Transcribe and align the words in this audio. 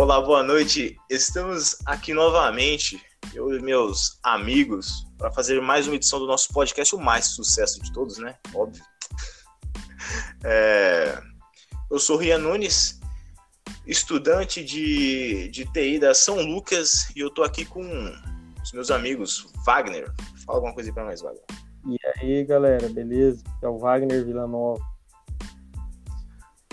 Olá, 0.00 0.18
boa 0.18 0.42
noite. 0.42 0.96
Estamos 1.10 1.76
aqui 1.84 2.14
novamente, 2.14 2.98
eu 3.34 3.54
e 3.54 3.60
meus 3.60 4.18
amigos, 4.22 5.06
para 5.18 5.30
fazer 5.30 5.60
mais 5.60 5.86
uma 5.86 5.96
edição 5.96 6.18
do 6.18 6.26
nosso 6.26 6.50
podcast, 6.54 6.96
o 6.96 6.98
mais 6.98 7.26
sucesso 7.26 7.82
de 7.82 7.92
todos, 7.92 8.16
né? 8.16 8.34
Óbvio. 8.54 8.82
É... 10.42 11.20
Eu 11.90 11.98
sou 11.98 12.16
Rian 12.16 12.38
Nunes, 12.38 12.98
estudante 13.86 14.64
de, 14.64 15.50
de 15.50 15.70
TI 15.70 15.98
da 15.98 16.14
São 16.14 16.40
Lucas, 16.40 17.10
e 17.14 17.20
eu 17.20 17.28
tô 17.28 17.42
aqui 17.42 17.66
com 17.66 17.82
os 18.62 18.72
meus 18.72 18.90
amigos 18.90 19.52
Wagner. 19.66 20.10
Fala 20.46 20.56
alguma 20.56 20.72
coisa 20.72 20.88
aí 20.88 20.94
pra 20.94 21.04
nós, 21.04 21.20
Wagner. 21.20 21.44
E 21.86 21.98
aí, 22.16 22.44
galera, 22.46 22.88
beleza? 22.88 23.44
É 23.62 23.68
o 23.68 23.76
Wagner 23.76 24.24
Villanova. 24.24 24.82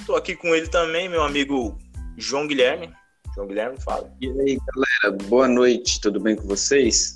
Tô 0.06 0.16
aqui 0.16 0.34
com 0.34 0.56
ele 0.56 0.70
também, 0.70 1.10
meu 1.10 1.24
amigo 1.24 1.78
João 2.16 2.48
Guilherme. 2.48 2.96
João 3.38 3.48
Guilherme, 3.48 3.80
fala. 3.80 4.12
E 4.20 4.28
aí, 4.28 4.58
galera, 4.58 5.24
boa 5.26 5.48
noite, 5.48 6.02
tudo 6.02 6.20
bem 6.20 6.36
com 6.36 6.48
vocês? 6.48 7.14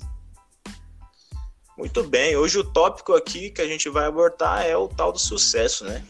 Muito 1.76 2.04
bem, 2.04 2.36
hoje 2.36 2.60
o 2.60 2.64
tópico 2.72 3.12
aqui 3.12 3.50
que 3.50 3.60
a 3.60 3.66
gente 3.66 3.88
vai 3.88 4.06
abordar 4.06 4.64
é 4.64 4.76
o 4.76 4.86
tal 4.86 5.10
do 5.10 5.18
sucesso, 5.18 5.84
né? 5.84 6.06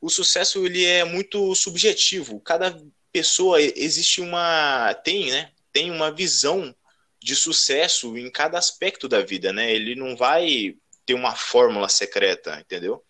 O 0.00 0.10
sucesso 0.10 0.66
ele 0.66 0.84
é 0.84 1.04
muito 1.04 1.54
subjetivo. 1.54 2.40
Cada 2.40 2.76
pessoa 3.12 3.62
existe 3.62 4.20
uma 4.20 4.92
tem, 5.04 5.30
né? 5.30 5.52
Tem 5.72 5.92
uma 5.92 6.10
visão 6.10 6.74
de 7.22 7.36
sucesso 7.36 8.18
em 8.18 8.28
cada 8.28 8.58
aspecto 8.58 9.08
da 9.08 9.22
vida, 9.22 9.52
né? 9.52 9.72
Ele 9.72 9.94
não 9.94 10.16
vai 10.16 10.74
ter 11.06 11.14
uma 11.14 11.36
fórmula 11.36 11.88
secreta, 11.88 12.58
entendeu? 12.58 13.00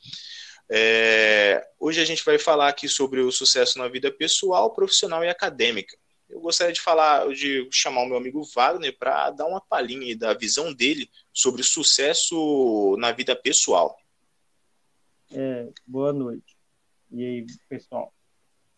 É, 0.70 1.66
hoje 1.78 2.00
a 2.00 2.04
gente 2.04 2.24
vai 2.24 2.38
falar 2.38 2.68
aqui 2.68 2.88
sobre 2.88 3.20
o 3.20 3.30
sucesso 3.30 3.78
na 3.78 3.88
vida 3.88 4.10
pessoal, 4.10 4.72
profissional 4.72 5.22
e 5.24 5.28
acadêmica. 5.28 5.96
Eu 6.28 6.40
gostaria 6.40 6.72
de 6.72 6.80
falar, 6.80 7.28
de 7.28 7.68
chamar 7.70 8.02
o 8.02 8.06
meu 8.06 8.16
amigo 8.16 8.42
Wagner 8.54 8.96
para 8.98 9.30
dar 9.30 9.46
uma 9.46 9.60
palhinha 9.60 10.16
da 10.16 10.34
visão 10.34 10.72
dele 10.72 11.08
sobre 11.32 11.62
sucesso 11.62 12.96
na 12.98 13.12
vida 13.12 13.36
pessoal. 13.36 13.96
É, 15.30 15.68
boa 15.86 16.12
noite. 16.12 16.56
E 17.10 17.24
aí, 17.24 17.46
pessoal? 17.68 18.12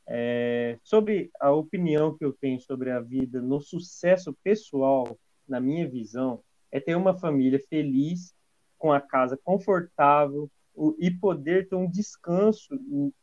É, 0.08 0.78
sobre 0.84 1.30
a 1.40 1.50
opinião 1.50 2.16
que 2.16 2.24
eu 2.24 2.32
tenho 2.32 2.60
sobre 2.60 2.90
a 2.90 3.00
vida 3.00 3.40
no 3.40 3.60
sucesso 3.60 4.36
pessoal, 4.42 5.18
na 5.48 5.60
minha 5.60 5.88
visão, 5.88 6.42
é 6.70 6.78
ter 6.78 6.94
uma 6.96 7.18
família 7.18 7.60
feliz, 7.68 8.34
com 8.78 8.92
a 8.92 9.00
casa 9.00 9.36
confortável, 9.36 10.50
e 10.98 11.10
poder 11.10 11.68
ter 11.68 11.76
um 11.76 11.88
descanso 11.88 12.68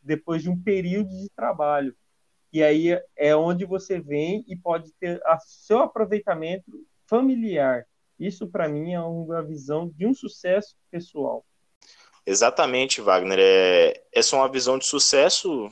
depois 0.01 0.41
de 0.41 0.49
um 0.49 0.59
período 0.59 1.09
de 1.09 1.29
trabalho. 1.35 1.95
E 2.51 2.63
aí 2.63 2.99
é 3.15 3.35
onde 3.35 3.65
você 3.65 3.99
vem 3.99 4.43
e 4.47 4.55
pode 4.55 4.91
ter 4.99 5.21
a 5.25 5.39
seu 5.39 5.79
aproveitamento 5.79 6.71
familiar. 7.07 7.85
Isso, 8.19 8.47
para 8.47 8.69
mim, 8.69 8.93
é 8.93 9.01
uma 9.01 9.41
visão 9.41 9.89
de 9.89 10.05
um 10.05 10.13
sucesso 10.13 10.75
pessoal. 10.91 11.43
Exatamente, 12.25 13.01
Wagner. 13.01 13.39
É, 13.41 14.03
essa 14.13 14.35
é 14.35 14.39
uma 14.39 14.51
visão 14.51 14.77
de 14.77 14.85
sucesso. 14.85 15.69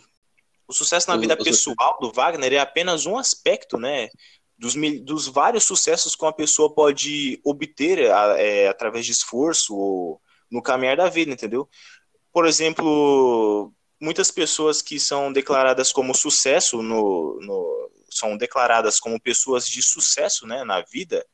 O 0.67 0.73
sucesso 0.73 1.09
na 1.09 1.17
vida 1.17 1.37
pessoal 1.37 1.97
do 2.01 2.11
Wagner 2.11 2.53
é 2.53 2.59
apenas 2.59 3.05
um 3.05 3.17
aspecto, 3.17 3.77
né? 3.77 4.09
Dos, 4.57 4.75
dos 5.03 5.27
vários 5.27 5.63
sucessos 5.63 6.15
que 6.15 6.23
uma 6.23 6.33
pessoa 6.33 6.73
pode 6.73 7.39
obter 7.43 7.99
é, 8.37 8.67
através 8.67 9.05
de 9.05 9.11
esforço 9.11 9.75
ou 9.75 10.21
no 10.51 10.61
caminhar 10.61 10.97
da 10.97 11.09
vida, 11.09 11.31
entendeu? 11.31 11.69
Por 12.33 12.45
exemplo, 12.45 13.73
muitas 13.99 14.31
pessoas 14.31 14.81
que 14.81 14.99
são 14.99 15.31
declaradas 15.31 15.91
como 15.91 16.13
sucesso 16.13 16.81
no, 16.81 17.39
no 17.41 17.91
são 18.09 18.35
declaradas 18.35 18.99
como 18.99 19.21
pessoas 19.21 19.65
de 19.65 19.81
sucesso, 19.81 20.45
né, 20.45 20.65
na 20.65 20.81
vida, 20.81 21.25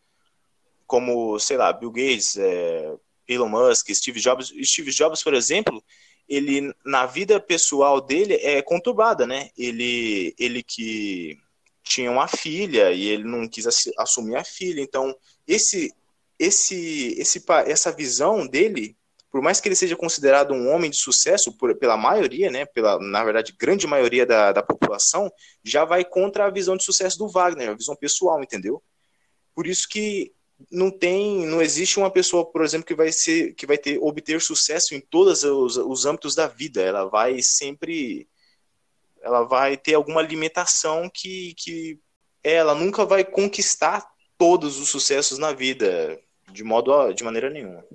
como 0.85 1.39
sei 1.39 1.57
lá, 1.57 1.73
Bill 1.73 1.91
Gates, 1.91 2.37
é, 2.37 2.93
Elon 3.27 3.49
Musk, 3.49 3.89
Steve 3.93 4.19
Jobs, 4.19 4.53
Steve 4.63 4.91
Jobs, 4.91 5.23
por 5.23 5.33
exemplo, 5.33 5.83
ele 6.27 6.73
na 6.85 7.05
vida 7.05 7.39
pessoal 7.39 8.01
dele 8.01 8.35
é 8.35 8.61
conturbada, 8.61 9.25
né? 9.25 9.49
Ele 9.57 10.35
ele 10.37 10.61
que 10.61 11.37
tinha 11.83 12.11
uma 12.11 12.27
filha 12.27 12.91
e 12.91 13.07
ele 13.07 13.23
não 13.23 13.47
quis 13.47 13.65
assumir 13.97 14.35
a 14.35 14.43
filha, 14.43 14.81
então 14.81 15.15
esse 15.47 15.93
esse 16.37 17.15
esse 17.17 17.43
essa 17.65 17.91
visão 17.91 18.45
dele 18.45 18.96
por 19.37 19.43
mais 19.43 19.61
que 19.61 19.67
ele 19.67 19.75
seja 19.75 19.95
considerado 19.95 20.51
um 20.51 20.67
homem 20.71 20.89
de 20.89 20.97
sucesso 20.97 21.55
por, 21.55 21.75
pela 21.75 21.95
maioria, 21.95 22.49
né, 22.49 22.65
pela, 22.65 22.97
na 22.97 23.23
verdade, 23.23 23.55
grande 23.55 23.85
maioria 23.85 24.25
da, 24.25 24.51
da 24.51 24.63
população, 24.63 25.31
já 25.63 25.85
vai 25.85 26.03
contra 26.03 26.47
a 26.47 26.49
visão 26.49 26.75
de 26.75 26.83
sucesso 26.83 27.19
do 27.19 27.29
Wagner, 27.29 27.69
a 27.69 27.75
visão 27.75 27.95
pessoal, 27.95 28.41
entendeu? 28.41 28.81
Por 29.53 29.67
isso 29.67 29.87
que 29.87 30.33
não 30.71 30.89
tem, 30.89 31.45
não 31.45 31.61
existe 31.61 31.99
uma 31.99 32.09
pessoa, 32.09 32.51
por 32.51 32.65
exemplo, 32.65 32.87
que 32.87 32.95
vai 32.95 33.11
ser, 33.11 33.53
que 33.53 33.67
vai 33.67 33.77
ter 33.77 33.99
obter 33.99 34.41
sucesso 34.41 34.95
em 34.95 34.99
todos 34.99 35.43
os, 35.43 35.77
os 35.77 36.03
âmbitos 36.03 36.33
da 36.33 36.47
vida. 36.47 36.81
Ela 36.81 37.05
vai 37.05 37.39
sempre, 37.39 38.27
ela 39.21 39.43
vai 39.43 39.77
ter 39.77 39.93
alguma 39.93 40.23
limitação 40.23 41.11
que, 41.13 41.53
que 41.59 41.99
ela 42.43 42.73
nunca 42.73 43.05
vai 43.05 43.23
conquistar 43.23 44.03
todos 44.35 44.79
os 44.79 44.89
sucessos 44.89 45.37
na 45.37 45.53
vida 45.53 46.19
de 46.51 46.63
modo, 46.63 47.13
de 47.13 47.23
maneira 47.23 47.51
nenhuma. 47.51 47.85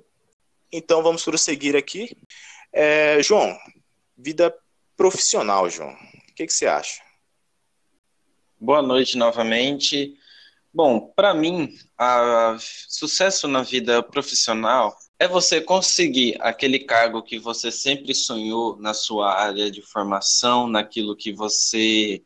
Então 0.75 1.03
vamos 1.03 1.23
prosseguir 1.23 1.75
aqui. 1.75 2.17
É, 2.73 3.21
João, 3.21 3.55
vida 4.17 4.51
profissional, 4.97 5.69
João. 5.69 5.93
O 5.93 6.33
que, 6.35 6.47
que 6.47 6.51
você 6.51 6.65
acha? 6.65 6.99
Boa 8.59 8.81
noite 8.81 9.15
novamente. 9.15 10.17
Bom, 10.73 11.13
para 11.15 11.31
mim, 11.31 11.69
a 11.95 12.57
sucesso 12.59 13.47
na 13.47 13.61
vida 13.61 14.01
profissional 14.01 14.97
é 15.19 15.27
você 15.27 15.61
conseguir 15.61 16.37
aquele 16.41 16.79
cargo 16.79 17.21
que 17.21 17.37
você 17.37 17.71
sempre 17.71 18.15
sonhou 18.15 18.75
na 18.79 18.95
sua 18.95 19.31
área 19.31 19.69
de 19.69 19.83
formação, 19.83 20.67
naquilo 20.67 21.15
que 21.15 21.31
você 21.31 22.23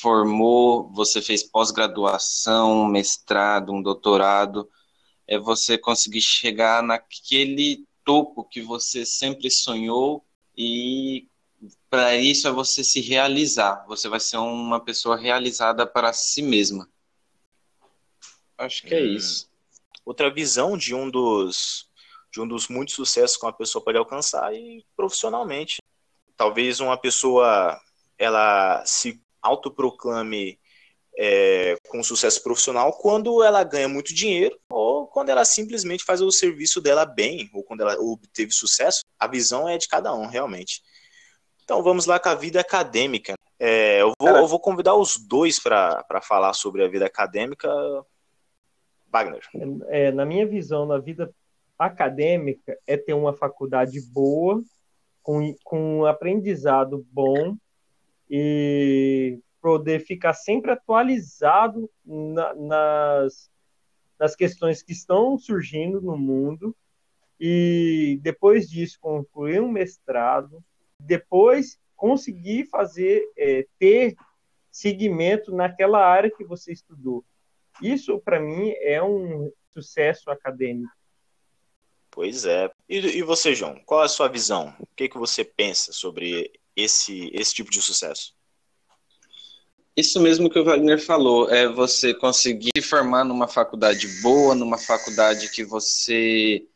formou, 0.00 0.90
você 0.92 1.22
fez 1.22 1.44
pós-graduação, 1.44 2.88
mestrado, 2.88 3.72
um 3.72 3.80
doutorado, 3.80 4.68
é 5.26 5.38
você 5.38 5.78
conseguir 5.78 6.20
chegar 6.20 6.82
naquele 6.82 7.84
topo 8.04 8.44
que 8.44 8.60
você 8.60 9.06
sempre 9.06 9.50
sonhou 9.50 10.24
e 10.56 11.26
para 11.88 12.16
isso 12.16 12.46
é 12.46 12.52
você 12.52 12.84
se 12.84 13.00
realizar. 13.00 13.84
Você 13.86 14.08
vai 14.08 14.20
ser 14.20 14.36
uma 14.36 14.80
pessoa 14.80 15.16
realizada 15.16 15.86
para 15.86 16.12
si 16.12 16.42
mesma. 16.42 16.88
Acho 18.58 18.82
que 18.82 18.94
é 18.94 19.02
hum. 19.02 19.14
isso. 19.14 19.50
Outra 20.04 20.30
visão 20.30 20.76
de 20.76 20.94
um 20.94 21.10
dos 21.10 21.88
de 22.30 22.40
um 22.40 22.48
dos 22.48 22.66
muitos 22.66 22.96
sucessos 22.96 23.36
que 23.36 23.46
uma 23.46 23.52
pessoa 23.52 23.82
pode 23.82 23.96
alcançar 23.96 24.52
e 24.52 24.84
profissionalmente. 24.96 25.80
Talvez 26.36 26.80
uma 26.80 26.98
pessoa 26.98 27.80
ela 28.18 28.84
se 28.84 29.20
autoproclame 29.40 30.58
é, 31.16 31.76
com 31.88 32.02
sucesso 32.02 32.42
profissional 32.42 32.92
quando 32.94 33.40
ela 33.42 33.62
ganha 33.62 33.88
muito 33.88 34.12
dinheiro 34.12 34.58
ou 34.68 35.03
quando 35.14 35.28
ela 35.28 35.44
simplesmente 35.44 36.02
faz 36.02 36.20
o 36.20 36.32
serviço 36.32 36.80
dela 36.80 37.06
bem 37.06 37.48
ou 37.54 37.62
quando 37.62 37.82
ela 37.82 37.94
obteve 38.00 38.50
sucesso. 38.50 39.04
A 39.16 39.28
visão 39.28 39.68
é 39.68 39.78
de 39.78 39.86
cada 39.86 40.12
um, 40.12 40.26
realmente. 40.26 40.82
Então 41.62 41.84
vamos 41.84 42.04
lá 42.04 42.18
com 42.18 42.30
a 42.30 42.34
vida 42.34 42.60
acadêmica. 42.60 43.34
É, 43.60 44.02
eu, 44.02 44.12
vou, 44.18 44.28
eu, 44.28 44.46
vou, 44.48 44.58
convidar 44.58 44.96
os 44.96 45.16
dois 45.16 45.60
para 45.60 46.20
falar 46.20 46.52
sobre 46.52 46.84
a 46.84 46.88
vida 46.88 47.06
acadêmica. 47.06 47.68
Wagner. 49.08 49.40
É, 49.86 50.10
na 50.10 50.26
minha 50.26 50.44
visão, 50.48 50.84
na 50.84 50.98
vida 50.98 51.32
acadêmica, 51.78 52.76
é 52.84 52.96
ter 52.96 53.14
uma 53.14 53.32
faculdade 53.32 54.00
boa, 54.10 54.60
com, 55.22 55.54
com 55.62 56.00
um 56.00 56.06
aprendizado 56.06 57.06
bom 57.12 57.56
e 58.28 59.38
poder 59.62 60.00
ficar 60.00 60.34
sempre 60.34 60.72
atualizado 60.72 61.88
na, 62.04 62.52
nas, 62.54 63.48
nas 64.18 64.34
questões 64.36 64.82
que 64.82 64.92
estão 64.92 65.38
surgindo 65.38 66.00
no 66.00 66.16
mundo 66.16 66.74
e 67.38 68.18
depois 68.22 68.68
disso 68.68 68.98
concluir 69.00 69.60
um 69.60 69.70
mestrado, 69.70 70.62
depois 70.98 71.78
conseguir 71.96 72.66
fazer 72.66 73.24
é, 73.36 73.66
ter 73.78 74.14
seguimento 74.70 75.54
naquela 75.54 76.04
área 76.04 76.30
que 76.30 76.44
você 76.44 76.72
estudou. 76.72 77.24
Isso 77.82 78.18
para 78.20 78.40
mim 78.40 78.70
é 78.80 79.02
um 79.02 79.50
sucesso 79.72 80.30
acadêmico. 80.30 80.92
Pois 82.10 82.44
é. 82.44 82.70
E, 82.88 82.98
e, 82.98 83.22
você, 83.22 83.54
João? 83.54 83.80
Qual 83.84 84.02
é 84.02 84.04
a 84.04 84.08
sua 84.08 84.28
visão? 84.28 84.74
O 84.78 84.86
que, 84.94 85.08
que 85.08 85.18
você 85.18 85.44
pensa 85.44 85.92
sobre 85.92 86.52
esse, 86.76 87.28
esse 87.34 87.52
tipo 87.52 87.70
de 87.70 87.82
sucesso? 87.82 88.36
Isso 89.96 90.20
mesmo 90.20 90.50
que 90.50 90.58
o 90.58 90.64
Wagner 90.64 91.00
falou, 91.00 91.48
é 91.48 91.68
você 91.68 92.12
conseguir 92.12 92.70
se 92.76 92.82
formar 92.82 93.24
numa 93.24 93.46
faculdade 93.46 94.08
boa, 94.20 94.54
numa 94.54 94.76
faculdade 94.76 95.50
que 95.50 95.64
você 95.64 96.66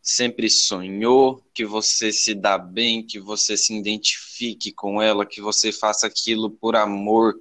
sempre 0.00 0.48
sonhou, 0.48 1.44
que 1.54 1.64
você 1.64 2.10
se 2.10 2.34
dá 2.34 2.56
bem, 2.56 3.06
que 3.06 3.20
você 3.20 3.56
se 3.56 3.76
identifica 3.76 4.32
fique 4.42 4.72
com 4.72 5.00
ela, 5.00 5.24
que 5.24 5.40
você 5.40 5.70
faça 5.70 6.08
aquilo 6.08 6.50
por 6.50 6.74
amor, 6.74 7.38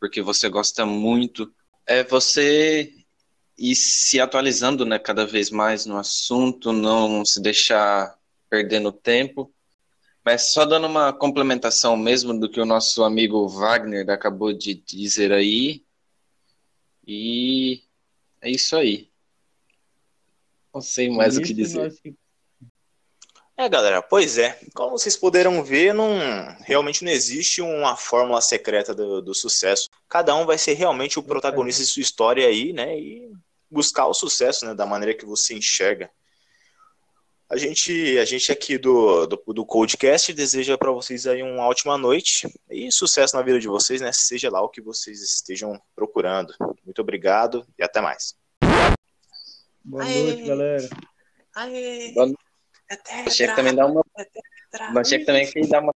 porque 0.00 0.22
você 0.22 0.48
gosta 0.48 0.86
muito. 0.86 1.52
É 1.86 2.02
você 2.02 2.90
ir 3.58 3.74
se 3.74 4.18
atualizando, 4.18 4.86
né, 4.86 4.98
cada 4.98 5.26
vez 5.26 5.50
mais 5.50 5.84
no 5.84 5.98
assunto, 5.98 6.72
não 6.72 7.22
se 7.22 7.42
deixar 7.42 8.16
perdendo 8.48 8.90
tempo. 8.90 9.52
Mas 10.30 10.52
só 10.52 10.66
dando 10.66 10.86
uma 10.86 11.10
complementação 11.10 11.96
mesmo 11.96 12.38
do 12.38 12.50
que 12.50 12.60
o 12.60 12.66
nosso 12.66 13.02
amigo 13.02 13.48
Wagner 13.48 14.10
acabou 14.10 14.52
de 14.52 14.74
dizer 14.74 15.32
aí. 15.32 15.82
E 17.06 17.82
é 18.42 18.50
isso 18.50 18.76
aí. 18.76 19.10
Não 20.74 20.82
sei 20.82 21.08
mais 21.08 21.38
o 21.38 21.40
que 21.40 21.54
dizer. 21.54 21.94
É, 23.56 23.66
galera, 23.70 24.02
pois 24.02 24.36
é. 24.36 24.60
Como 24.74 24.98
vocês 24.98 25.16
puderam 25.16 25.64
ver, 25.64 25.94
não, 25.94 26.18
realmente 26.60 27.02
não 27.02 27.10
existe 27.10 27.62
uma 27.62 27.96
fórmula 27.96 28.42
secreta 28.42 28.94
do, 28.94 29.22
do 29.22 29.34
sucesso. 29.34 29.88
Cada 30.10 30.36
um 30.36 30.44
vai 30.44 30.58
ser 30.58 30.74
realmente 30.74 31.18
o 31.18 31.22
protagonista 31.22 31.82
de 31.82 31.88
sua 31.88 32.02
história 32.02 32.46
aí, 32.46 32.74
né? 32.74 33.00
E 33.00 33.32
buscar 33.70 34.06
o 34.06 34.12
sucesso, 34.12 34.66
né? 34.66 34.74
Da 34.74 34.84
maneira 34.84 35.14
que 35.14 35.24
você 35.24 35.54
enxerga. 35.54 36.10
A 37.50 37.56
gente, 37.56 38.18
a 38.18 38.26
gente 38.26 38.52
aqui 38.52 38.76
do, 38.76 39.26
do, 39.26 39.42
do 39.54 39.64
Codecast 39.64 40.34
deseja 40.34 40.76
para 40.76 40.92
vocês 40.92 41.26
aí 41.26 41.42
uma 41.42 41.66
ótima 41.66 41.96
noite 41.96 42.46
e 42.70 42.92
sucesso 42.92 43.34
na 43.34 43.42
vida 43.42 43.58
de 43.58 43.66
vocês, 43.66 44.02
né? 44.02 44.10
Seja 44.12 44.50
lá 44.50 44.60
o 44.60 44.68
que 44.68 44.82
vocês 44.82 45.22
estejam 45.22 45.80
procurando. 45.96 46.52
Muito 46.84 47.00
obrigado 47.00 47.66
e 47.78 47.82
até 47.82 48.02
mais. 48.02 48.36
Boa 49.82 50.04
Aê. 50.04 50.22
noite, 50.24 50.42
galera. 50.42 50.88
Aê. 51.54 52.12
Boa 52.12 52.26
noite. 52.26 52.44
Achei 53.26 53.48
que 53.48 53.56
também 53.56 53.74
dá 53.74 53.86
uma. 53.86 54.04
Achei 55.00 55.18
que 55.18 55.24
também 55.24 55.50
que 55.50 55.66
dá 55.66 55.80
uma. 55.80 55.92